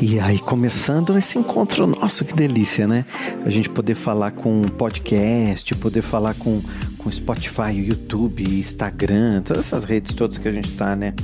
E 0.00 0.18
aí, 0.18 0.38
começando 0.40 1.16
esse 1.16 1.38
encontro 1.38 1.86
nosso, 1.86 2.24
que 2.24 2.34
delícia, 2.34 2.86
né? 2.86 3.04
A 3.44 3.48
gente 3.48 3.70
poder 3.70 3.94
falar 3.94 4.32
com 4.32 4.68
podcast, 4.68 5.72
poder 5.76 6.02
falar 6.02 6.34
com, 6.34 6.60
com 6.98 7.10
Spotify, 7.10 7.72
YouTube, 7.72 8.42
Instagram, 8.42 9.42
todas 9.42 9.66
essas 9.66 9.84
redes 9.84 10.12
todas 10.12 10.36
que 10.36 10.48
a 10.48 10.52
gente 10.52 10.72
tá, 10.72 10.96
né? 10.96 11.14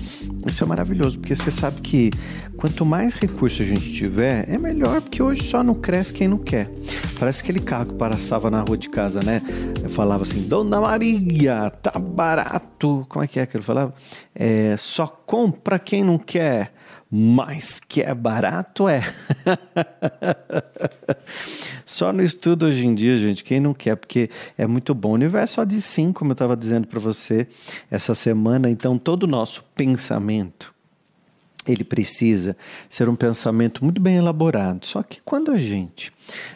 Isso 0.46 0.62
é 0.62 0.66
maravilhoso, 0.66 1.18
porque 1.18 1.34
você 1.34 1.50
sabe 1.50 1.80
que 1.80 2.10
quanto 2.56 2.86
mais 2.86 3.14
recurso 3.14 3.60
a 3.60 3.64
gente 3.64 3.92
tiver, 3.92 4.48
é 4.48 4.56
melhor, 4.56 5.00
porque 5.00 5.22
hoje 5.22 5.42
só 5.42 5.62
não 5.64 5.74
cresce 5.74 6.12
quem 6.12 6.28
não 6.28 6.38
quer. 6.38 6.70
Parece 7.18 7.42
aquele 7.42 7.60
carro 7.60 7.86
que 7.86 7.94
passava 7.94 8.50
na 8.50 8.60
rua 8.60 8.78
de 8.78 8.88
casa, 8.88 9.20
né? 9.20 9.42
Eu 9.82 9.90
falava 9.90 10.22
assim, 10.22 10.42
Dona 10.42 10.80
Maria, 10.80 11.70
tá 11.82 11.98
barato. 11.98 13.04
Como 13.08 13.24
é 13.24 13.28
que 13.28 13.40
é 13.40 13.46
que 13.46 13.56
ele 13.56 13.64
falava? 13.64 13.92
É, 14.34 14.76
só 14.78 15.06
compra 15.06 15.78
quem 15.78 16.04
não 16.04 16.16
quer. 16.18 16.72
Mas 17.10 17.80
que 17.80 18.02
é 18.02 18.14
barato 18.14 18.88
é. 18.88 19.02
só 21.84 22.12
no 22.12 22.22
estudo 22.22 22.66
hoje 22.66 22.86
em 22.86 22.94
dia, 22.94 23.18
gente, 23.18 23.42
quem 23.42 23.58
não 23.58 23.74
quer, 23.74 23.96
porque 23.96 24.30
é 24.56 24.64
muito 24.64 24.94
bom. 24.94 25.10
O 25.10 25.14
universo 25.14 25.54
só 25.54 25.64
de 25.64 25.80
sim, 25.80 26.12
como 26.12 26.30
eu 26.30 26.34
estava 26.34 26.56
dizendo 26.56 26.86
para 26.86 27.00
você 27.00 27.48
essa 27.90 28.14
semana. 28.14 28.70
Então, 28.70 28.96
todo 28.96 29.24
o 29.24 29.26
nosso 29.26 29.64
pensamento 29.74 30.72
ele 31.66 31.84
precisa 31.84 32.56
ser 32.88 33.08
um 33.08 33.14
pensamento 33.14 33.84
muito 33.84 34.00
bem 34.00 34.16
elaborado. 34.16 34.86
Só 34.86 35.02
que 35.02 35.20
quando 35.22 35.50
a 35.50 35.58
gente 35.58 36.10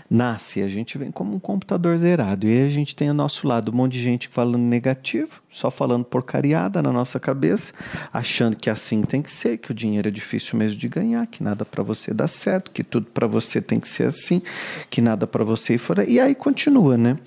nasce, 0.08 0.62
a 0.62 0.68
gente 0.68 0.96
vem 0.96 1.10
como 1.10 1.34
um 1.34 1.38
computador 1.38 1.96
zerado. 1.98 2.46
E 2.46 2.52
aí 2.52 2.66
a 2.66 2.68
gente 2.68 2.94
tem 2.94 3.08
ao 3.08 3.14
nosso 3.14 3.46
lado 3.46 3.70
um 3.70 3.74
monte 3.74 3.92
de 3.92 4.02
gente 4.02 4.28
falando 4.28 4.58
negativo, 4.58 5.42
só 5.50 5.70
falando 5.70 6.04
porcariada 6.04 6.80
na 6.80 6.92
nossa 6.92 7.20
cabeça, 7.20 7.72
achando 8.12 8.56
que 8.56 8.70
assim 8.70 9.02
tem 9.02 9.20
que 9.20 9.30
ser, 9.30 9.58
que 9.58 9.72
o 9.72 9.74
dinheiro 9.74 10.08
é 10.08 10.10
difícil 10.10 10.58
mesmo 10.58 10.78
de 10.78 10.88
ganhar, 10.88 11.26
que 11.26 11.42
nada 11.42 11.64
para 11.64 11.82
você 11.82 12.14
dá 12.14 12.26
certo, 12.26 12.70
que 12.70 12.82
tudo 12.82 13.06
para 13.12 13.26
você 13.26 13.60
tem 13.60 13.78
que 13.78 13.88
ser 13.88 14.04
assim, 14.04 14.40
que 14.88 15.00
nada 15.00 15.26
para 15.26 15.44
você 15.44 15.74
ir 15.74 15.78
fora. 15.78 16.04
E 16.04 16.18
aí 16.18 16.34
continua, 16.34 16.96
né? 16.96 17.18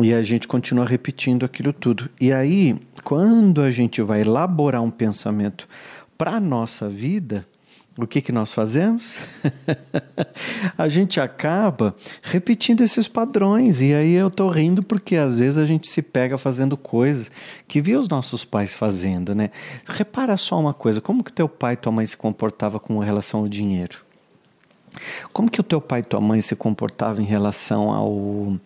E 0.00 0.12
a 0.14 0.22
gente 0.22 0.48
continua 0.48 0.86
repetindo 0.86 1.44
aquilo 1.44 1.72
tudo. 1.72 2.08
E 2.18 2.32
aí, 2.32 2.80
quando 3.04 3.60
a 3.60 3.70
gente 3.70 4.00
vai 4.00 4.22
elaborar 4.22 4.82
um 4.82 4.90
pensamento 4.90 5.68
para 6.16 6.32
a 6.32 6.40
nossa 6.40 6.88
vida, 6.88 7.46
o 7.98 8.06
que, 8.06 8.22
que 8.22 8.32
nós 8.32 8.54
fazemos? 8.54 9.16
a 10.78 10.88
gente 10.88 11.20
acaba 11.20 11.94
repetindo 12.22 12.82
esses 12.82 13.06
padrões. 13.06 13.82
E 13.82 13.94
aí 13.94 14.14
eu 14.14 14.30
tô 14.30 14.48
rindo 14.48 14.82
porque 14.82 15.16
às 15.16 15.38
vezes 15.38 15.58
a 15.58 15.66
gente 15.66 15.88
se 15.88 16.00
pega 16.00 16.38
fazendo 16.38 16.76
coisas 16.76 17.30
que 17.68 17.80
viu 17.80 18.00
os 18.00 18.08
nossos 18.08 18.44
pais 18.44 18.72
fazendo, 18.72 19.34
né? 19.34 19.50
Repara 19.86 20.36
só 20.36 20.58
uma 20.58 20.72
coisa: 20.72 21.00
como 21.00 21.22
que 21.22 21.32
teu 21.32 21.48
pai 21.48 21.74
e 21.74 21.76
tua 21.76 21.92
mãe 21.92 22.06
se 22.06 22.16
comportavam 22.16 22.80
com 22.80 22.98
relação 22.98 23.40
ao 23.40 23.48
dinheiro? 23.48 24.11
Como 25.32 25.50
que 25.50 25.60
o 25.60 25.64
teu 25.64 25.80
pai 25.80 26.00
e 26.00 26.02
tua 26.02 26.20
mãe 26.20 26.40
se 26.40 26.54
comportavam 26.54 27.22
em 27.22 27.26
relação 27.26 27.90
ao 27.90 28.58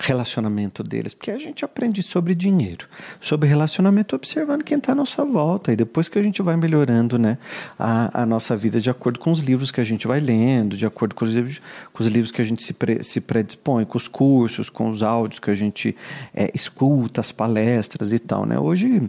relacionamento 0.00 0.82
deles, 0.82 1.12
porque 1.12 1.30
a 1.30 1.38
gente 1.38 1.62
aprende 1.62 2.02
sobre 2.02 2.34
dinheiro, 2.34 2.86
sobre 3.20 3.46
relacionamento 3.46 4.16
observando 4.16 4.64
quem 4.64 4.78
está 4.78 4.92
à 4.92 4.94
nossa 4.94 5.24
volta 5.24 5.72
e 5.72 5.76
depois 5.76 6.08
que 6.08 6.18
a 6.18 6.22
gente 6.22 6.40
vai 6.40 6.56
melhorando 6.56 7.18
né, 7.18 7.36
a, 7.78 8.22
a 8.22 8.26
nossa 8.26 8.56
vida 8.56 8.80
de 8.80 8.88
acordo 8.88 9.18
com 9.18 9.30
os 9.30 9.40
livros 9.40 9.70
que 9.70 9.80
a 9.80 9.84
gente 9.84 10.06
vai 10.06 10.18
lendo, 10.18 10.74
de 10.74 10.86
acordo 10.86 11.14
com 11.14 11.26
os 11.26 11.32
livros, 11.32 11.60
com 11.92 12.02
os 12.02 12.08
livros 12.08 12.30
que 12.32 12.40
a 12.40 12.44
gente 12.44 12.64
se, 12.64 12.72
pre, 12.72 13.04
se 13.04 13.20
predispõe, 13.20 13.84
com 13.84 13.98
os 13.98 14.08
cursos, 14.08 14.70
com 14.70 14.88
os 14.88 15.02
áudios 15.02 15.38
que 15.38 15.50
a 15.50 15.54
gente 15.54 15.94
é, 16.34 16.50
escuta, 16.54 17.20
as 17.20 17.30
palestras 17.30 18.10
e 18.10 18.18
tal. 18.18 18.46
Né? 18.46 18.58
Hoje 18.58 19.02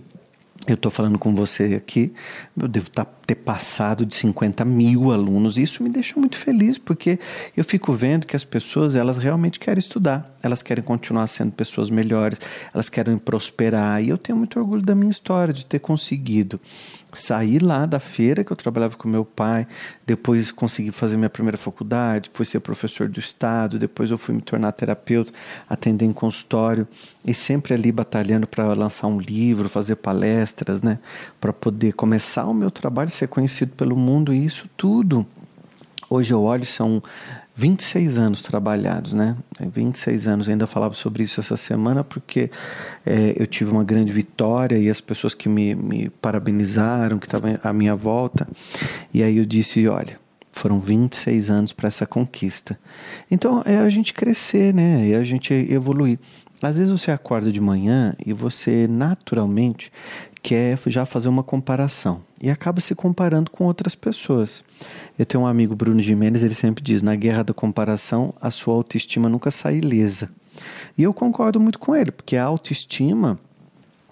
eu 0.68 0.76
estou 0.76 0.92
falando 0.92 1.18
com 1.18 1.34
você 1.34 1.74
aqui, 1.74 2.14
eu 2.56 2.68
devo 2.68 2.90
tá, 2.90 3.08
ter 3.32 3.36
passado 3.36 4.06
de 4.06 4.14
50 4.16 4.66
mil 4.66 5.12
alunos, 5.12 5.58
isso 5.58 5.82
me 5.82 5.90
deixa 5.90 6.20
muito 6.20 6.38
feliz, 6.38 6.78
porque 6.78 7.18
eu 7.56 7.64
fico 7.64 7.94
vendo 7.94 8.28
que 8.28 8.36
as 8.36 8.44
pessoas, 8.44 8.94
elas 8.94 9.18
realmente 9.18 9.58
querem 9.58 9.80
estudar, 9.80 10.36
elas 10.44 10.62
querem 10.62 10.84
continuar 10.84 11.28
sendo 11.28 11.52
pessoas 11.54 11.90
melhores, 11.90 12.40
elas 12.74 12.90
querem 12.90 13.18
prosperar, 13.18 14.04
e 14.04 14.10
eu 14.10 14.18
tenho 14.18 14.38
muito 14.38 14.60
orgulho 14.60 14.82
da 14.82 14.94
minha 14.94 15.10
história, 15.10 15.54
de 15.54 15.66
ter 15.66 15.80
conseguido 15.80 16.60
saí 17.14 17.60
lá 17.60 17.86
da 17.86 18.00
feira 18.00 18.44
que 18.44 18.52
eu 18.52 18.56
trabalhava 18.56 18.96
com 18.96 19.08
meu 19.08 19.26
pai, 19.26 19.68
depois 20.06 20.52
consegui 20.52 20.92
fazer 20.92 21.18
minha 21.18 21.30
primeira 21.30 21.58
faculdade, 21.58 22.30
fui 22.34 22.46
ser 22.46 22.60
professor 22.60 23.08
do 23.10 23.20
estado, 23.20 23.78
depois 23.78 24.12
eu 24.12 24.18
fui 24.18 24.36
me 24.36 24.42
tornar 24.42 24.72
terapeuta, 24.72 25.32
atender 25.70 26.06
em 26.06 26.14
consultório 26.14 26.88
e 27.26 27.34
sempre 27.34 27.74
ali 27.74 27.92
batalhando 27.92 28.48
para 28.48 28.74
lançar 28.74 29.08
um 29.08 29.20
livro, 29.20 29.68
fazer 29.68 29.96
palestras, 29.96 30.82
né, 30.82 31.00
para 31.40 31.52
poder 31.52 31.94
começar 31.94 32.46
o 32.46 32.54
meu 32.54 32.72
trabalho, 32.72 33.10
ser 33.22 33.28
conhecido 33.28 33.74
pelo 33.74 33.96
mundo 33.96 34.34
e 34.34 34.44
isso 34.44 34.68
tudo. 34.76 35.26
Hoje 36.10 36.34
eu 36.34 36.42
olho 36.44 36.66
são 36.66 37.02
26 37.56 38.18
anos 38.18 38.42
trabalhados, 38.42 39.14
né? 39.14 39.38
26 39.60 40.28
anos, 40.28 40.50
ainda 40.50 40.66
falava 40.66 40.94
sobre 40.96 41.24
isso 41.24 41.40
essa 41.40 41.56
semana 41.56 42.04
porque 42.04 42.50
é, 43.06 43.36
eu 43.38 43.46
tive 43.46 43.72
uma 43.72 43.84
grande 43.84 44.12
vitória 44.12 44.78
e 44.78 44.90
as 44.90 45.00
pessoas 45.00 45.34
que 45.34 45.48
me, 45.48 45.76
me 45.76 46.10
parabenizaram, 46.10 47.20
que 47.20 47.28
estavam 47.28 47.58
à 47.64 47.72
minha 47.72 47.96
volta, 47.96 48.48
e 49.14 49.24
aí 49.24 49.38
eu 49.38 49.46
disse: 49.46 49.88
olha, 49.88 50.20
foram 50.52 50.80
26 50.80 51.50
anos 51.50 51.72
para 51.72 51.88
essa 51.88 52.06
conquista. 52.06 52.80
Então 53.30 53.62
é 53.66 53.78
a 53.78 53.90
gente 53.90 54.14
crescer, 54.14 54.74
né? 54.74 55.12
É 55.12 55.16
a 55.16 55.24
gente 55.24 55.54
evoluir. 55.54 56.18
Às 56.62 56.78
vezes 56.78 56.92
você 56.92 57.10
acorda 57.10 57.52
de 57.52 57.60
manhã 57.60 58.14
e 58.24 58.34
você 58.34 58.88
naturalmente 58.88 59.92
quer 60.42 60.78
já 60.88 61.06
fazer 61.06 61.30
uma 61.30 61.44
comparação 61.44 62.22
e 62.42 62.50
acaba 62.50 62.82
se 62.82 62.96
comparando 62.96 63.52
com 63.52 63.66
outras 63.66 63.96
pessoas. 63.96 64.64
Eu 65.18 65.26
tenho 65.26 65.44
um 65.44 65.48
amigo, 65.48 65.76
Bruno 65.76 66.02
Jimenez, 66.02 66.44
ele 66.44 66.56
sempre 66.56 66.84
diz: 66.84 67.02
na 67.02 67.16
guerra 67.16 67.44
da 67.44 67.54
comparação, 67.54 68.34
a 68.42 68.50
sua 68.50 68.74
autoestima 68.74 69.30
nunca 69.30 69.52
sai 69.52 69.78
ilesa. 69.78 70.30
E 70.98 71.04
eu 71.04 71.14
concordo 71.14 71.60
muito 71.60 71.80
com 71.80 71.96
ele, 71.96 72.12
porque 72.12 72.36
a 72.36 72.44
autoestima 72.44 73.40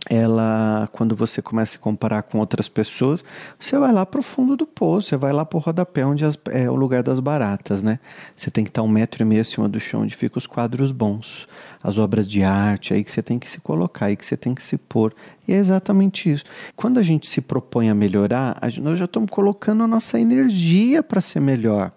ela, 0.07 0.87
quando 0.91 1.15
você 1.15 1.41
começa 1.41 1.77
a 1.77 1.79
comparar 1.79 2.23
com 2.23 2.39
outras 2.39 2.69
pessoas, 2.69 3.23
você 3.59 3.77
vai 3.77 3.91
lá 3.91 4.05
para 4.05 4.19
o 4.19 4.23
fundo 4.23 4.55
do 4.55 4.65
poço, 4.65 5.09
você 5.09 5.17
vai 5.17 5.33
lá 5.33 5.45
para 5.45 5.57
o 5.57 5.59
rodapé, 5.59 6.05
onde 6.05 6.23
as, 6.23 6.37
é 6.51 6.69
o 6.69 6.75
lugar 6.75 7.03
das 7.03 7.19
baratas, 7.19 7.83
né? 7.83 7.99
Você 8.35 8.49
tem 8.49 8.63
que 8.63 8.69
estar 8.69 8.81
um 8.81 8.87
metro 8.87 9.23
e 9.23 9.25
meio 9.25 9.41
acima 9.41 9.67
do 9.67 9.79
chão, 9.79 10.01
onde 10.01 10.15
ficam 10.15 10.37
os 10.37 10.47
quadros 10.47 10.91
bons, 10.91 11.47
as 11.83 11.97
obras 11.97 12.27
de 12.27 12.43
arte, 12.43 12.93
aí 12.93 13.03
que 13.03 13.11
você 13.11 13.21
tem 13.21 13.37
que 13.37 13.49
se 13.49 13.59
colocar, 13.59 14.05
aí 14.05 14.15
que 14.15 14.25
você 14.25 14.37
tem 14.37 14.55
que 14.55 14.63
se 14.63 14.77
pôr. 14.77 15.13
E 15.47 15.53
é 15.53 15.57
exatamente 15.57 16.31
isso. 16.31 16.45
Quando 16.75 16.97
a 16.97 17.03
gente 17.03 17.27
se 17.27 17.41
propõe 17.41 17.89
a 17.89 17.95
melhorar, 17.95 18.57
a 18.61 18.69
gente, 18.69 18.83
nós 18.83 18.97
já 18.97 19.05
estamos 19.05 19.29
colocando 19.29 19.83
a 19.83 19.87
nossa 19.87 20.19
energia 20.19 21.03
para 21.03 21.19
ser 21.19 21.41
melhor. 21.41 21.91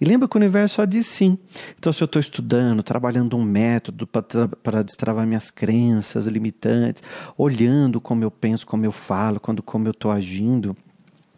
E 0.00 0.04
lembra 0.04 0.28
que 0.28 0.36
o 0.36 0.38
universo 0.38 0.76
só 0.76 0.84
diz 0.84 1.06
sim. 1.06 1.38
Então, 1.78 1.92
se 1.92 2.02
eu 2.02 2.06
estou 2.06 2.20
estudando, 2.20 2.82
trabalhando 2.82 3.36
um 3.36 3.42
método 3.42 4.06
para 4.06 4.82
destravar 4.82 5.26
minhas 5.26 5.50
crenças 5.50 6.26
limitantes, 6.26 7.02
olhando 7.36 8.00
como 8.00 8.24
eu 8.24 8.30
penso, 8.30 8.66
como 8.66 8.84
eu 8.84 8.92
falo, 8.92 9.40
quando 9.40 9.62
como 9.62 9.86
eu 9.86 9.92
estou 9.92 10.10
agindo, 10.10 10.76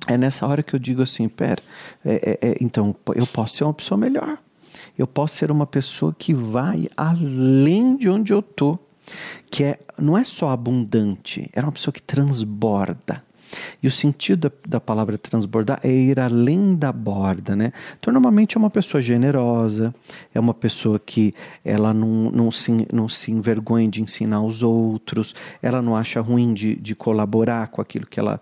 é 0.07 0.17
nessa 0.17 0.47
hora 0.47 0.63
que 0.63 0.75
eu 0.75 0.79
digo 0.79 1.03
assim: 1.03 1.29
pera, 1.29 1.63
é, 2.05 2.39
é, 2.43 2.49
é, 2.51 2.57
então 2.61 2.95
eu 3.15 3.27
posso 3.27 3.57
ser 3.57 3.65
uma 3.65 3.75
pessoa 3.75 3.99
melhor. 3.99 4.39
Eu 4.97 5.07
posso 5.07 5.37
ser 5.37 5.51
uma 5.51 5.67
pessoa 5.67 6.15
que 6.17 6.35
vai 6.35 6.89
além 6.97 7.97
de 7.97 8.09
onde 8.09 8.33
eu 8.33 8.41
estou. 8.41 8.85
Que 9.51 9.65
é, 9.65 9.79
não 9.99 10.19
é 10.19 10.25
só 10.25 10.51
abundante, 10.51 11.49
é 11.55 11.63
uma 11.63 11.73
pessoa 11.73 11.93
que 11.93 12.03
transborda. 12.03 13.23
E 13.83 13.87
o 13.87 13.91
sentido 13.91 14.49
da, 14.49 14.57
da, 14.69 14.81
palavra 14.81 15.17
transbordar 15.17 15.81
é 15.83 15.91
ir 15.91 16.21
além 16.21 16.75
da 16.75 16.93
borda, 16.93 17.55
né? 17.55 17.73
Então, 17.99 18.13
normalmente 18.13 18.57
é 18.57 18.59
uma 18.59 18.71
pessoa 18.71 19.01
generosa, 19.01 19.95
é 20.35 20.41
uma 20.41 20.55
pessoa 20.55 20.99
que 20.99 21.35
ela 21.65 21.93
não, 21.95 22.31
não, 22.31 22.51
se, 22.51 22.87
não 22.93 23.09
se 23.09 23.31
envergonha 23.31 23.89
de 23.89 24.03
ensinar 24.03 24.37
aos 24.37 24.63
outros, 24.63 25.35
ela 25.63 25.81
não 25.83 25.97
acha 25.97 26.21
ruim 26.21 26.53
de, 26.55 26.77
de 26.77 26.95
colaborar 26.95 27.69
com 27.69 27.81
aquilo 27.81 28.07
que 28.07 28.19
ela 28.19 28.41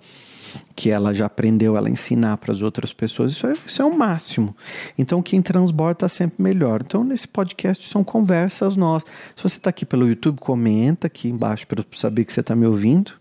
que 0.74 0.90
ela 0.90 1.12
já 1.12 1.26
aprendeu 1.26 1.76
ela 1.76 1.90
ensinar 1.90 2.36
para 2.38 2.52
as 2.52 2.62
outras 2.62 2.92
pessoas, 2.92 3.32
isso 3.32 3.46
é, 3.46 3.54
isso 3.66 3.82
é 3.82 3.84
o 3.84 3.96
máximo. 3.96 4.56
Então, 4.96 5.22
quem 5.22 5.42
transborda 5.42 5.92
está 5.92 6.08
sempre 6.08 6.42
melhor. 6.42 6.82
Então, 6.84 7.04
nesse 7.04 7.26
podcast 7.28 7.88
são 7.88 8.02
conversas 8.02 8.76
nossas. 8.76 9.08
Se 9.34 9.42
você 9.42 9.58
está 9.58 9.70
aqui 9.70 9.84
pelo 9.84 10.08
YouTube, 10.08 10.38
comenta 10.38 11.08
aqui 11.08 11.28
embaixo 11.28 11.66
para 11.66 11.84
saber 11.92 12.24
que 12.24 12.32
você 12.32 12.40
está 12.40 12.54
me 12.54 12.66
ouvindo 12.66 13.12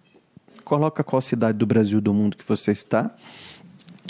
coloca 0.65 1.03
qual 1.03 1.21
cidade 1.21 1.57
do 1.57 1.65
Brasil 1.65 2.01
do 2.01 2.13
mundo 2.13 2.35
que 2.35 2.45
você 2.45 2.71
está. 2.71 3.15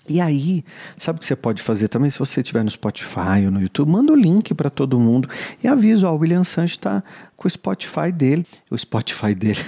E 0.07 0.21
aí, 0.21 0.63
sabe 0.95 1.17
o 1.17 1.19
que 1.19 1.25
você 1.25 1.35
pode 1.35 1.63
fazer 1.63 1.87
também? 1.87 2.11
Se 2.11 2.19
você 2.19 2.41
estiver 2.41 2.63
no 2.63 2.69
Spotify 2.69 3.43
ou 3.43 3.51
no 3.51 3.59
YouTube, 3.59 3.89
manda 3.89 4.13
o 4.13 4.15
link 4.15 4.53
para 4.53 4.69
todo 4.69 4.99
mundo 4.99 5.27
e 5.63 5.67
avisa: 5.67 6.09
o 6.09 6.15
William 6.15 6.43
Sanches 6.43 6.77
está 6.77 7.03
com 7.35 7.47
o 7.47 7.51
Spotify 7.51 8.11
dele. 8.11 8.45
O 8.69 8.77
Spotify 8.77 9.33
dele. 9.33 9.59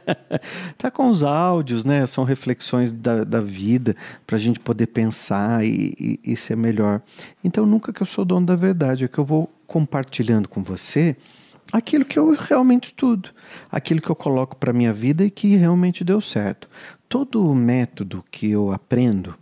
tá 0.78 0.90
com 0.90 1.10
os 1.10 1.22
áudios, 1.22 1.84
né? 1.84 2.06
São 2.06 2.24
reflexões 2.24 2.92
da, 2.92 3.24
da 3.24 3.42
vida 3.42 3.94
para 4.26 4.36
a 4.36 4.40
gente 4.40 4.58
poder 4.58 4.86
pensar 4.86 5.62
e, 5.62 5.94
e, 6.00 6.32
e 6.32 6.36
ser 6.36 6.56
melhor. 6.56 7.02
Então, 7.44 7.66
nunca 7.66 7.92
que 7.92 8.00
eu 8.00 8.06
sou 8.06 8.24
dono 8.24 8.46
da 8.46 8.56
verdade, 8.56 9.04
é 9.04 9.08
que 9.08 9.18
eu 9.18 9.24
vou 9.24 9.52
compartilhando 9.66 10.48
com 10.48 10.62
você 10.62 11.14
aquilo 11.72 12.04
que 12.04 12.18
eu 12.18 12.34
realmente 12.34 12.86
estudo, 12.86 13.30
aquilo 13.70 14.00
que 14.00 14.10
eu 14.10 14.16
coloco 14.16 14.56
para 14.56 14.72
minha 14.72 14.92
vida 14.92 15.24
e 15.24 15.30
que 15.30 15.56
realmente 15.56 16.04
deu 16.04 16.20
certo. 16.20 16.68
Todo 17.08 17.54
método 17.54 18.24
que 18.30 18.50
eu 18.50 18.72
aprendo, 18.72 19.34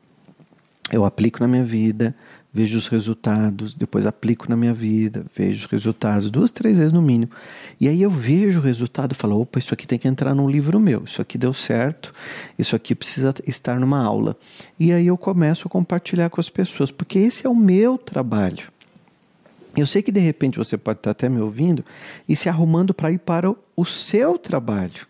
eu 0.92 1.04
aplico 1.04 1.40
na 1.40 1.48
minha 1.48 1.64
vida, 1.64 2.14
vejo 2.52 2.78
os 2.78 2.88
resultados, 2.88 3.74
depois 3.74 4.06
aplico 4.06 4.48
na 4.48 4.56
minha 4.56 4.72
vida, 4.72 5.26
vejo 5.34 5.66
os 5.66 5.70
resultados, 5.70 6.30
duas, 6.30 6.50
três 6.50 6.78
vezes 6.78 6.92
no 6.92 7.02
mínimo. 7.02 7.30
E 7.78 7.86
aí 7.86 8.00
eu 8.00 8.10
vejo 8.10 8.60
o 8.60 8.62
resultado 8.62 9.12
e 9.12 9.14
falo: 9.14 9.40
opa, 9.40 9.58
isso 9.58 9.74
aqui 9.74 9.86
tem 9.86 9.98
que 9.98 10.08
entrar 10.08 10.34
num 10.34 10.48
livro 10.48 10.80
meu, 10.80 11.04
isso 11.04 11.20
aqui 11.20 11.36
deu 11.36 11.52
certo, 11.52 12.14
isso 12.58 12.74
aqui 12.74 12.94
precisa 12.94 13.34
estar 13.46 13.78
numa 13.78 14.02
aula. 14.02 14.36
E 14.80 14.90
aí 14.90 15.08
eu 15.08 15.18
começo 15.18 15.66
a 15.66 15.70
compartilhar 15.70 16.30
com 16.30 16.40
as 16.40 16.48
pessoas, 16.48 16.90
porque 16.90 17.18
esse 17.18 17.46
é 17.46 17.50
o 17.50 17.54
meu 17.54 17.98
trabalho. 17.98 18.75
Eu 19.76 19.86
sei 19.86 20.02
que 20.02 20.10
de 20.10 20.20
repente 20.20 20.58
você 20.58 20.76
pode 20.78 21.00
estar 21.00 21.10
até 21.10 21.28
me 21.28 21.40
ouvindo 21.40 21.84
e 22.28 22.34
se 22.34 22.48
arrumando 22.48 22.94
para 22.94 23.12
ir 23.12 23.18
para 23.18 23.54
o 23.76 23.84
seu 23.84 24.38
trabalho. 24.38 25.06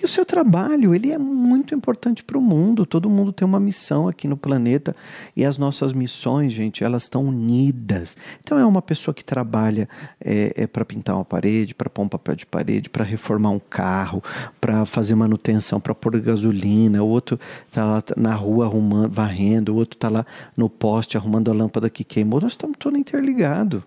E 0.00 0.04
o 0.04 0.08
seu 0.08 0.24
trabalho, 0.24 0.94
ele 0.94 1.12
é 1.12 1.18
muito 1.18 1.74
importante 1.74 2.22
para 2.22 2.38
o 2.38 2.40
mundo. 2.40 2.86
Todo 2.86 3.08
mundo 3.08 3.32
tem 3.32 3.46
uma 3.46 3.60
missão 3.60 4.08
aqui 4.08 4.28
no 4.28 4.36
planeta 4.36 4.94
e 5.34 5.44
as 5.44 5.58
nossas 5.58 5.92
missões, 5.92 6.52
gente, 6.52 6.84
elas 6.84 7.04
estão 7.04 7.24
unidas. 7.24 8.16
Então 8.40 8.58
é 8.58 8.64
uma 8.64 8.82
pessoa 8.82 9.14
que 9.14 9.24
trabalha 9.24 9.88
é, 10.20 10.52
é 10.56 10.66
para 10.66 10.84
pintar 10.84 11.16
uma 11.16 11.24
parede, 11.24 11.74
para 11.74 11.88
pôr 11.88 12.02
um 12.02 12.08
papel 12.08 12.34
de 12.34 12.46
parede, 12.46 12.90
para 12.90 13.04
reformar 13.04 13.50
um 13.50 13.58
carro, 13.58 14.22
para 14.60 14.84
fazer 14.84 15.14
manutenção, 15.14 15.80
para 15.80 15.94
pôr 15.94 16.20
gasolina. 16.20 17.02
O 17.02 17.08
outro 17.08 17.38
está 17.68 17.84
lá 17.84 18.02
na 18.16 18.34
rua 18.34 18.66
arrumando, 18.66 19.12
varrendo. 19.12 19.72
O 19.72 19.76
outro 19.76 19.96
está 19.96 20.08
lá 20.08 20.26
no 20.56 20.68
poste 20.68 21.16
arrumando 21.16 21.50
a 21.50 21.54
lâmpada 21.54 21.90
que 21.90 22.04
queimou. 22.04 22.40
Nós 22.40 22.52
estamos 22.52 22.76
todos 22.78 22.98
interligados. 22.98 23.82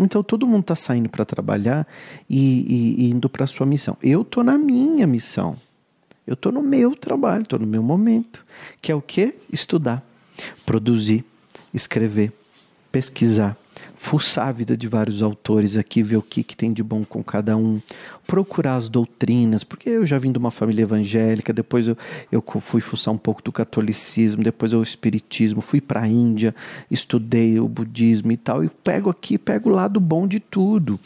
Então 0.00 0.22
todo 0.22 0.46
mundo 0.46 0.62
está 0.62 0.74
saindo 0.74 1.08
para 1.08 1.24
trabalhar 1.24 1.86
e, 2.28 2.96
e, 2.98 3.04
e 3.04 3.10
indo 3.10 3.28
para 3.28 3.44
a 3.44 3.46
sua 3.46 3.66
missão. 3.66 3.96
Eu 4.02 4.22
estou 4.22 4.42
na 4.42 4.58
minha 4.58 5.06
missão. 5.06 5.56
Eu 6.26 6.34
estou 6.34 6.50
no 6.50 6.62
meu 6.62 6.96
trabalho, 6.96 7.42
estou 7.42 7.58
no 7.58 7.66
meu 7.66 7.82
momento, 7.82 8.42
que 8.80 8.90
é 8.90 8.94
o 8.94 9.02
que? 9.02 9.34
Estudar, 9.52 10.02
produzir, 10.64 11.22
escrever, 11.72 12.32
pesquisar, 12.90 13.56
fuçar 13.96 14.48
a 14.48 14.52
vida 14.52 14.76
de 14.76 14.86
vários 14.88 15.22
autores 15.22 15.76
aqui, 15.76 16.02
ver 16.02 16.16
o 16.16 16.22
que, 16.22 16.42
que 16.42 16.56
tem 16.56 16.72
de 16.72 16.82
bom 16.82 17.04
com 17.04 17.22
cada 17.22 17.56
um, 17.56 17.80
procurar 18.26 18.76
as 18.76 18.88
doutrinas, 18.88 19.64
porque 19.64 19.88
eu 19.88 20.06
já 20.06 20.18
vim 20.18 20.32
de 20.32 20.38
uma 20.38 20.50
família 20.50 20.82
evangélica, 20.82 21.52
depois 21.52 21.86
eu, 21.86 21.96
eu 22.30 22.42
fui 22.60 22.80
fuçar 22.80 23.12
um 23.12 23.18
pouco 23.18 23.42
do 23.42 23.52
catolicismo, 23.52 24.42
depois 24.42 24.72
o 24.72 24.82
espiritismo, 24.82 25.60
fui 25.60 25.80
para 25.80 26.02
a 26.02 26.08
Índia, 26.08 26.54
estudei 26.90 27.58
o 27.58 27.68
budismo 27.68 28.32
e 28.32 28.36
tal, 28.36 28.64
e 28.64 28.68
pego 28.68 29.10
aqui, 29.10 29.38
pego 29.38 29.70
o 29.70 29.72
lado 29.72 30.00
bom 30.00 30.26
de 30.26 30.40
tudo 30.40 30.98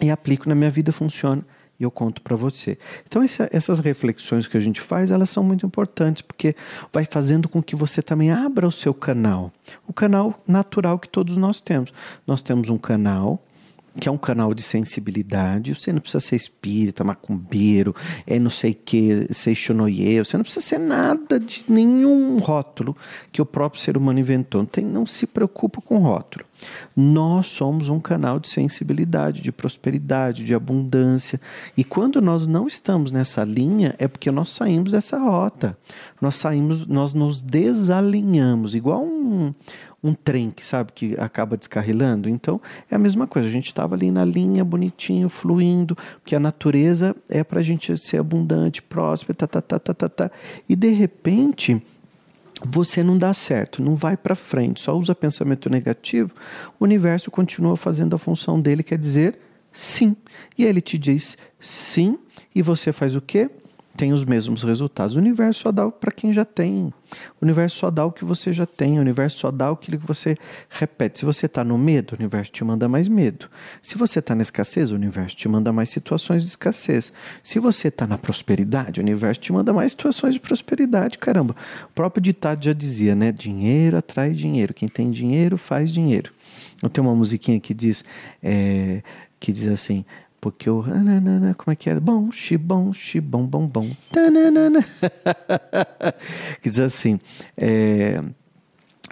e 0.00 0.10
aplico 0.10 0.48
na 0.48 0.54
minha 0.54 0.70
vida, 0.70 0.92
funciona 0.92 1.44
e 1.78 1.84
eu 1.84 1.90
conto 1.90 2.22
para 2.22 2.36
você. 2.36 2.78
Então 3.06 3.22
essa, 3.22 3.48
essas 3.52 3.80
reflexões 3.80 4.46
que 4.46 4.56
a 4.56 4.60
gente 4.60 4.80
faz, 4.80 5.10
elas 5.10 5.30
são 5.30 5.42
muito 5.42 5.66
importantes 5.66 6.22
porque 6.22 6.54
vai 6.92 7.04
fazendo 7.04 7.48
com 7.48 7.62
que 7.62 7.74
você 7.74 8.02
também 8.02 8.30
abra 8.30 8.66
o 8.66 8.72
seu 8.72 8.94
canal, 8.94 9.52
o 9.86 9.92
canal 9.92 10.36
natural 10.46 10.98
que 10.98 11.08
todos 11.08 11.36
nós 11.36 11.60
temos. 11.60 11.92
Nós 12.26 12.42
temos 12.42 12.68
um 12.68 12.78
canal 12.78 13.42
que 13.98 14.08
é 14.08 14.12
um 14.12 14.18
canal 14.18 14.54
de 14.54 14.62
sensibilidade. 14.62 15.74
Você 15.74 15.92
não 15.92 16.00
precisa 16.00 16.20
ser 16.20 16.36
espírita, 16.36 17.04
macumbeiro, 17.04 17.94
é 18.26 18.38
não 18.38 18.50
sei 18.50 18.72
que, 18.72 19.26
ser 19.32 19.54
xonoye, 19.54 20.18
você 20.18 20.36
não 20.36 20.44
precisa 20.44 20.64
ser 20.64 20.78
nada 20.78 21.38
de 21.38 21.64
nenhum 21.68 22.38
rótulo 22.38 22.96
que 23.30 23.42
o 23.42 23.46
próprio 23.46 23.80
ser 23.80 23.96
humano 23.96 24.18
inventou. 24.18 24.62
Não, 24.62 24.66
tem, 24.66 24.84
não 24.84 25.06
se 25.06 25.26
preocupa 25.26 25.80
com 25.80 25.98
rótulo. 25.98 26.44
Nós 26.96 27.48
somos 27.48 27.88
um 27.88 27.98
canal 27.98 28.38
de 28.38 28.48
sensibilidade, 28.48 29.42
de 29.42 29.50
prosperidade, 29.50 30.44
de 30.44 30.54
abundância. 30.54 31.40
E 31.76 31.82
quando 31.82 32.20
nós 32.20 32.46
não 32.46 32.66
estamos 32.66 33.10
nessa 33.10 33.44
linha, 33.44 33.94
é 33.98 34.06
porque 34.06 34.30
nós 34.30 34.50
saímos 34.50 34.92
dessa 34.92 35.18
rota. 35.18 35.76
Nós 36.20 36.36
saímos, 36.36 36.86
nós 36.86 37.14
nos 37.14 37.42
desalinhamos, 37.42 38.74
igual 38.74 39.04
um, 39.04 39.52
um 40.02 40.14
trem 40.14 40.50
que 40.50 40.64
sabe 40.64 40.92
que 40.92 41.14
acaba 41.18 41.56
descarrilando. 41.56 42.28
Então 42.28 42.60
é 42.90 42.96
a 42.96 42.98
mesma 42.98 43.26
coisa. 43.26 43.48
A 43.48 43.52
gente 43.52 43.66
estava 43.66 43.94
ali 43.94 44.10
na 44.10 44.24
linha, 44.24 44.64
bonitinho, 44.64 45.28
fluindo, 45.28 45.96
porque 46.20 46.34
a 46.34 46.40
natureza 46.40 47.14
é 47.28 47.44
para 47.44 47.60
a 47.60 47.62
gente 47.62 47.96
ser 47.96 48.18
abundante, 48.18 48.82
próspero, 48.82 49.34
tá, 49.34 49.46
tá, 49.46 49.60
tá, 49.60 49.78
tá, 49.78 49.94
tá, 49.94 50.08
tá. 50.08 50.30
E 50.68 50.74
de 50.74 50.88
repente 50.88 51.80
você 52.64 53.02
não 53.02 53.18
dá 53.18 53.34
certo, 53.34 53.82
não 53.82 53.94
vai 53.94 54.16
para 54.16 54.34
frente, 54.34 54.80
só 54.80 54.96
usa 54.96 55.14
pensamento 55.14 55.68
negativo, 55.68 56.32
o 56.78 56.84
universo 56.84 57.28
continua 57.28 57.76
fazendo 57.76 58.14
a 58.14 58.18
função 58.18 58.60
dele, 58.60 58.84
quer 58.84 58.98
dizer 58.98 59.36
sim. 59.72 60.16
E 60.56 60.64
ele 60.64 60.80
te 60.80 60.96
diz 60.96 61.36
sim, 61.58 62.18
e 62.54 62.62
você 62.62 62.92
faz 62.92 63.16
o 63.16 63.20
quê? 63.20 63.50
Tem 63.96 64.12
os 64.12 64.24
mesmos 64.24 64.62
resultados. 64.62 65.16
O 65.16 65.18
universo 65.18 65.60
só 65.60 65.72
dá 65.72 65.90
para 65.90 66.10
quem 66.10 66.32
já 66.32 66.44
tem. 66.44 66.92
O 67.40 67.44
universo 67.44 67.76
só 67.76 67.90
dá 67.90 68.04
o 68.04 68.12
que 68.12 68.24
você 68.24 68.52
já 68.52 68.64
tem. 68.64 68.98
O 68.98 69.00
universo 69.02 69.38
só 69.38 69.50
dá 69.50 69.70
aquilo 69.70 69.98
que 69.98 70.06
você 70.06 70.36
repete. 70.70 71.18
Se 71.18 71.24
você 71.24 71.46
está 71.46 71.62
no 71.62 71.76
medo, 71.76 72.12
o 72.12 72.16
universo 72.16 72.50
te 72.50 72.64
manda 72.64 72.88
mais 72.88 73.08
medo. 73.08 73.50
Se 73.82 73.98
você 73.98 74.20
está 74.20 74.34
na 74.34 74.42
escassez, 74.42 74.90
o 74.90 74.94
universo 74.94 75.36
te 75.36 75.48
manda 75.48 75.72
mais 75.72 75.90
situações 75.90 76.42
de 76.42 76.48
escassez. 76.48 77.12
Se 77.42 77.58
você 77.58 77.88
está 77.88 78.06
na 78.06 78.16
prosperidade, 78.16 79.00
o 79.00 79.02
universo 79.02 79.40
te 79.40 79.52
manda 79.52 79.72
mais 79.72 79.92
situações 79.92 80.34
de 80.34 80.40
prosperidade. 80.40 81.18
Caramba, 81.18 81.54
o 81.84 81.92
próprio 81.92 82.22
ditado 82.22 82.64
já 82.64 82.72
dizia, 82.72 83.14
né? 83.14 83.30
Dinheiro 83.30 83.96
atrai 83.98 84.32
dinheiro. 84.32 84.72
Quem 84.72 84.88
tem 84.88 85.10
dinheiro 85.10 85.58
faz 85.58 85.90
dinheiro. 85.92 86.32
Eu 86.82 86.88
tenho 86.88 87.06
uma 87.06 87.14
musiquinha 87.14 87.60
que 87.60 87.74
diz, 87.74 88.04
é, 88.42 89.02
que 89.38 89.52
diz 89.52 89.68
assim: 89.68 90.04
porque 90.42 90.68
o. 90.68 90.84
Como 91.56 91.72
é 91.72 91.76
que 91.76 91.88
era? 91.88 92.00
Bom, 92.00 92.32
xibom, 92.32 92.92
xibom, 92.92 93.46
bom, 93.46 93.64
bom. 93.64 93.88
que 96.60 96.68
diz 96.68 96.80
assim. 96.80 97.20
É, 97.56 98.20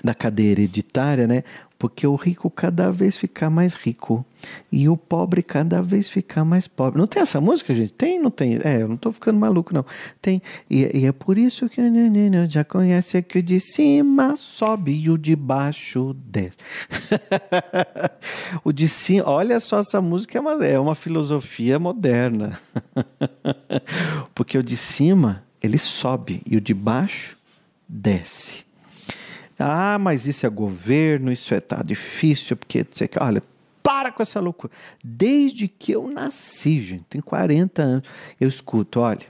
da 0.02 0.12
cadeia 0.12 0.50
hereditária, 0.50 1.28
né? 1.28 1.44
Porque 1.80 2.06
o 2.06 2.14
rico 2.14 2.50
cada 2.50 2.92
vez 2.92 3.16
fica 3.16 3.48
mais 3.48 3.72
rico 3.72 4.22
e 4.70 4.86
o 4.86 4.98
pobre 4.98 5.42
cada 5.42 5.80
vez 5.80 6.10
fica 6.10 6.44
mais 6.44 6.68
pobre. 6.68 7.00
Não 7.00 7.06
tem 7.06 7.22
essa 7.22 7.40
música, 7.40 7.74
gente? 7.74 7.94
Tem, 7.94 8.20
não 8.20 8.30
tem? 8.30 8.58
É, 8.62 8.82
eu 8.82 8.86
não 8.86 8.96
estou 8.96 9.10
ficando 9.10 9.38
maluco, 9.38 9.72
não. 9.72 9.82
Tem. 10.20 10.42
E, 10.68 10.98
e 10.98 11.06
é 11.06 11.12
por 11.12 11.38
isso 11.38 11.70
que 11.70 11.80
já 12.50 12.62
conhece 12.64 13.22
que 13.22 13.38
o 13.38 13.42
de 13.42 13.58
cima 13.58 14.36
sobe 14.36 14.92
e 14.92 15.08
o 15.08 15.16
de 15.16 15.34
baixo 15.34 16.14
desce. 16.22 16.58
o 18.62 18.72
de 18.72 18.86
cima, 18.86 19.26
olha 19.26 19.58
só, 19.58 19.78
essa 19.78 20.02
música 20.02 20.36
é 20.36 20.40
uma, 20.42 20.66
é 20.66 20.78
uma 20.78 20.94
filosofia 20.94 21.78
moderna. 21.78 22.60
porque 24.36 24.58
o 24.58 24.62
de 24.62 24.76
cima, 24.76 25.42
ele 25.62 25.78
sobe 25.78 26.42
e 26.44 26.58
o 26.58 26.60
de 26.60 26.74
baixo 26.74 27.38
desce. 27.88 28.68
Ah, 29.60 29.98
mas 29.98 30.26
isso 30.26 30.46
é 30.46 30.48
governo, 30.48 31.30
isso 31.30 31.54
é 31.54 31.60
tá 31.60 31.82
difícil, 31.82 32.56
porque 32.56 32.86
você 32.90 33.06
que, 33.06 33.22
olha, 33.22 33.42
para 33.82 34.12
com 34.12 34.22
essa 34.22 34.40
loucura. 34.40 34.72
Desde 35.02 35.68
que 35.68 35.92
eu 35.92 36.08
nasci, 36.08 36.80
gente, 36.80 37.04
tem 37.10 37.20
40 37.20 37.82
anos, 37.82 38.08
eu 38.40 38.48
escuto, 38.48 39.00
olha, 39.00 39.26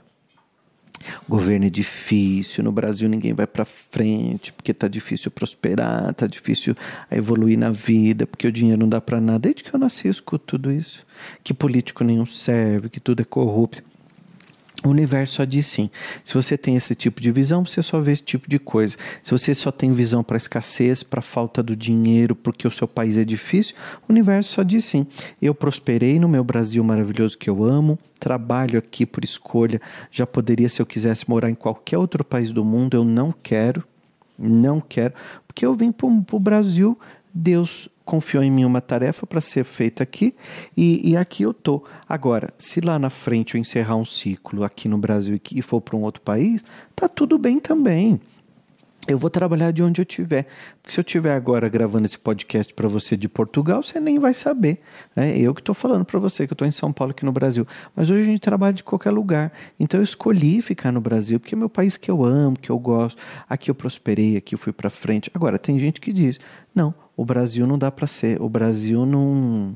governo 1.27 1.65
é 1.65 1.69
difícil, 1.69 2.63
no 2.63 2.71
Brasil 2.71 3.09
ninguém 3.09 3.33
vai 3.33 3.47
para 3.47 3.65
frente, 3.65 4.53
porque 4.53 4.73
tá 4.73 4.87
difícil 4.87 5.31
prosperar, 5.31 6.13
tá 6.13 6.27
difícil 6.27 6.75
evoluir 7.09 7.57
na 7.57 7.69
vida, 7.69 8.27
porque 8.27 8.47
o 8.47 8.51
dinheiro 8.51 8.79
não 8.79 8.89
dá 8.89 9.01
para 9.01 9.19
nada. 9.19 9.39
Desde 9.39 9.63
que 9.63 9.73
eu 9.73 9.79
nasci 9.79 10.07
eu 10.07 10.11
escuto 10.11 10.45
tudo 10.45 10.71
isso, 10.71 11.05
que 11.43 11.53
político 11.53 12.03
nenhum 12.03 12.25
serve, 12.25 12.89
que 12.89 12.99
tudo 12.99 13.21
é 13.21 13.25
corrupto. 13.25 13.90
O 14.83 14.89
universo 14.89 15.35
só 15.35 15.45
diz 15.45 15.67
sim. 15.67 15.91
Se 16.23 16.33
você 16.33 16.57
tem 16.57 16.75
esse 16.75 16.95
tipo 16.95 17.21
de 17.21 17.31
visão, 17.31 17.63
você 17.63 17.83
só 17.83 17.99
vê 17.99 18.13
esse 18.13 18.23
tipo 18.23 18.49
de 18.49 18.57
coisa. 18.57 18.97
Se 19.21 19.29
você 19.31 19.53
só 19.53 19.71
tem 19.71 19.91
visão 19.91 20.23
para 20.23 20.37
escassez, 20.37 21.03
para 21.03 21.21
falta 21.21 21.61
do 21.61 21.75
dinheiro, 21.75 22.35
porque 22.35 22.67
o 22.67 22.71
seu 22.71 22.87
país 22.87 23.15
é 23.15 23.23
difícil, 23.23 23.75
o 24.07 24.11
universo 24.11 24.53
só 24.53 24.63
diz 24.63 24.85
sim. 24.85 25.05
Eu 25.39 25.53
prosperei 25.53 26.19
no 26.19 26.27
meu 26.27 26.43
Brasil 26.43 26.83
maravilhoso 26.83 27.37
que 27.37 27.49
eu 27.49 27.63
amo, 27.63 27.99
trabalho 28.19 28.79
aqui 28.79 29.05
por 29.05 29.23
escolha. 29.23 29.79
Já 30.11 30.25
poderia, 30.25 30.67
se 30.67 30.81
eu 30.81 30.85
quisesse, 30.85 31.29
morar 31.29 31.51
em 31.51 31.55
qualquer 31.55 31.99
outro 31.99 32.25
país 32.25 32.51
do 32.51 32.65
mundo, 32.65 32.95
eu 32.95 33.03
não 33.03 33.31
quero. 33.31 33.83
Não 34.43 34.81
quero, 34.81 35.13
porque 35.47 35.63
eu 35.63 35.75
vim 35.75 35.91
para 35.91 36.07
o 36.07 36.39
Brasil 36.39 36.97
Deus 37.31 37.87
confiou 38.05 38.43
em 38.43 38.51
mim 38.51 38.65
uma 38.65 38.81
tarefa 38.81 39.25
para 39.25 39.41
ser 39.41 39.63
feita 39.63 40.03
aqui 40.03 40.33
e, 40.75 41.11
e, 41.11 41.17
aqui 41.17 41.43
eu 41.43 41.53
tô. 41.53 41.83
Agora, 42.07 42.49
se 42.57 42.81
lá 42.81 42.97
na 42.97 43.09
frente 43.09 43.55
eu 43.55 43.61
encerrar 43.61 43.95
um 43.95 44.05
ciclo 44.05 44.63
aqui 44.63 44.87
no 44.87 44.97
Brasil 44.97 45.39
e 45.51 45.61
for 45.61 45.81
para 45.81 45.95
um 45.95 46.01
outro 46.01 46.21
país, 46.21 46.63
tá 46.95 47.07
tudo 47.07 47.37
bem 47.37 47.59
também. 47.59 48.19
Eu 49.07 49.17
vou 49.17 49.31
trabalhar 49.31 49.71
de 49.71 49.81
onde 49.81 49.99
eu 49.99 50.03
estiver. 50.03 50.45
Porque 50.79 50.91
se 50.93 50.99
eu 50.99 51.01
estiver 51.01 51.33
agora 51.33 51.67
gravando 51.67 52.05
esse 52.05 52.19
podcast 52.19 52.71
para 52.71 52.87
você 52.87 53.17
de 53.17 53.27
Portugal, 53.27 53.81
você 53.81 53.99
nem 53.99 54.19
vai 54.19 54.31
saber. 54.31 54.77
Né? 55.15 55.37
Eu 55.39 55.55
que 55.55 55.61
estou 55.61 55.73
falando 55.73 56.05
para 56.05 56.19
você, 56.19 56.45
que 56.45 56.53
eu 56.53 56.55
estou 56.55 56.67
em 56.67 56.71
São 56.71 56.93
Paulo, 56.93 57.09
aqui 57.09 57.25
no 57.25 57.31
Brasil. 57.31 57.65
Mas 57.95 58.11
hoje 58.11 58.21
a 58.21 58.25
gente 58.25 58.41
trabalha 58.41 58.73
de 58.73 58.83
qualquer 58.83 59.09
lugar. 59.09 59.51
Então 59.79 59.99
eu 59.99 60.03
escolhi 60.03 60.61
ficar 60.61 60.91
no 60.91 61.01
Brasil, 61.01 61.39
porque 61.39 61.55
é 61.55 61.57
meu 61.57 61.69
país 61.69 61.97
que 61.97 62.11
eu 62.11 62.23
amo, 62.23 62.57
que 62.59 62.69
eu 62.69 62.77
gosto. 62.77 63.19
Aqui 63.49 63.71
eu 63.71 63.75
prosperei, 63.75 64.37
aqui 64.37 64.53
eu 64.53 64.59
fui 64.59 64.71
para 64.71 64.89
frente. 64.89 65.31
Agora, 65.33 65.57
tem 65.57 65.79
gente 65.79 65.99
que 65.99 66.13
diz: 66.13 66.39
não, 66.73 66.93
o 67.21 67.25
Brasil 67.25 67.67
não 67.67 67.77
dá 67.77 67.91
para 67.91 68.07
ser, 68.07 68.41
o 68.41 68.49
Brasil 68.49 69.05
não. 69.05 69.75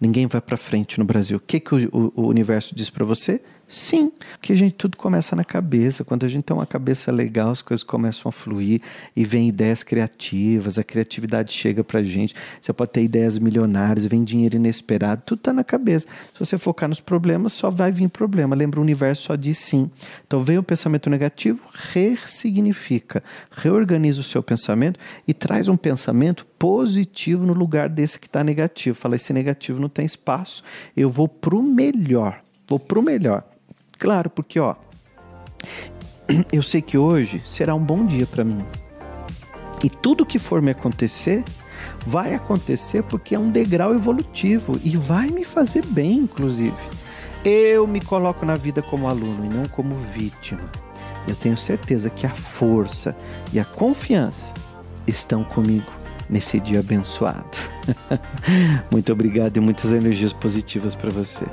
Ninguém 0.00 0.26
vai 0.26 0.40
para 0.40 0.56
frente 0.56 0.98
no 0.98 1.04
Brasil. 1.04 1.36
O 1.36 1.40
que, 1.40 1.60
que 1.60 1.72
o, 1.72 1.88
o, 1.92 2.22
o 2.22 2.26
universo 2.26 2.74
diz 2.74 2.90
para 2.90 3.04
você? 3.04 3.40
Sim, 3.70 4.10
porque 4.32 4.54
a 4.54 4.56
gente 4.56 4.72
tudo 4.72 4.96
começa 4.96 5.36
na 5.36 5.44
cabeça. 5.44 6.02
Quando 6.02 6.24
a 6.24 6.28
gente 6.28 6.44
tem 6.44 6.56
uma 6.56 6.64
cabeça 6.64 7.12
legal, 7.12 7.50
as 7.50 7.60
coisas 7.60 7.84
começam 7.84 8.30
a 8.30 8.32
fluir 8.32 8.80
e 9.14 9.26
vem 9.26 9.46
ideias 9.46 9.82
criativas, 9.82 10.78
a 10.78 10.84
criatividade 10.84 11.52
chega 11.52 11.84
pra 11.84 12.02
gente. 12.02 12.34
Você 12.58 12.72
pode 12.72 12.92
ter 12.92 13.02
ideias 13.02 13.36
milionárias, 13.36 14.06
vem 14.06 14.24
dinheiro 14.24 14.56
inesperado, 14.56 15.20
tudo 15.26 15.40
tá 15.40 15.52
na 15.52 15.62
cabeça. 15.62 16.06
Se 16.32 16.40
você 16.40 16.56
focar 16.56 16.88
nos 16.88 16.98
problemas, 16.98 17.52
só 17.52 17.70
vai 17.70 17.92
vir 17.92 18.08
problema. 18.08 18.56
Lembra, 18.56 18.80
o 18.80 18.82
universo 18.82 19.24
só 19.24 19.36
diz 19.36 19.58
sim. 19.58 19.90
Então 20.26 20.42
vem 20.42 20.56
o 20.56 20.62
pensamento 20.62 21.10
negativo, 21.10 21.62
ressignifica, 21.92 23.22
reorganiza 23.50 24.22
o 24.22 24.24
seu 24.24 24.42
pensamento 24.42 24.98
e 25.26 25.34
traz 25.34 25.68
um 25.68 25.76
pensamento 25.76 26.46
positivo 26.58 27.44
no 27.44 27.52
lugar 27.52 27.90
desse 27.90 28.18
que 28.18 28.28
está 28.28 28.42
negativo. 28.42 28.96
Fala, 28.96 29.16
esse 29.16 29.34
negativo 29.34 29.78
não 29.78 29.90
tem 29.90 30.06
espaço, 30.06 30.64
eu 30.96 31.10
vou 31.10 31.28
pro 31.28 31.62
melhor. 31.62 32.40
Vou 32.66 32.78
pro 32.78 33.02
melhor. 33.02 33.44
Claro, 33.98 34.30
porque 34.30 34.60
ó, 34.60 34.76
eu 36.52 36.62
sei 36.62 36.80
que 36.80 36.96
hoje 36.96 37.42
será 37.44 37.74
um 37.74 37.82
bom 37.82 38.06
dia 38.06 38.26
para 38.26 38.44
mim. 38.44 38.64
E 39.82 39.90
tudo 39.90 40.26
que 40.26 40.38
for 40.38 40.62
me 40.62 40.70
acontecer, 40.70 41.44
vai 42.06 42.34
acontecer 42.34 43.02
porque 43.02 43.34
é 43.34 43.38
um 43.38 43.50
degrau 43.50 43.94
evolutivo 43.94 44.78
e 44.82 44.96
vai 44.96 45.28
me 45.28 45.44
fazer 45.44 45.84
bem, 45.86 46.18
inclusive. 46.18 46.76
Eu 47.44 47.86
me 47.86 48.00
coloco 48.00 48.44
na 48.44 48.56
vida 48.56 48.82
como 48.82 49.08
aluno 49.08 49.44
e 49.44 49.48
não 49.48 49.66
como 49.66 49.94
vítima. 49.96 50.70
Eu 51.26 51.36
tenho 51.36 51.56
certeza 51.56 52.10
que 52.10 52.26
a 52.26 52.34
força 52.34 53.16
e 53.52 53.60
a 53.60 53.64
confiança 53.64 54.52
estão 55.06 55.44
comigo 55.44 55.90
nesse 56.28 56.58
dia 56.58 56.80
abençoado. 56.80 57.58
Muito 58.90 59.12
obrigado 59.12 59.56
e 59.56 59.60
muitas 59.60 59.92
energias 59.92 60.32
positivas 60.32 60.94
para 60.94 61.10
você. 61.10 61.44